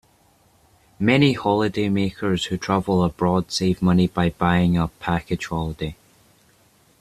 Many 0.99 1.35
holidaymakers 1.35 2.47
who 2.47 2.57
travel 2.57 3.03
abroad 3.03 3.51
save 3.51 3.83
money 3.83 4.07
by 4.07 4.31
buying 4.31 4.75
a 4.75 4.87
package 4.87 5.45
holiday 5.45 5.95